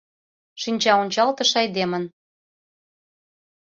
Шинчаончалтыш 0.61 1.51
айдемын. 1.61 2.03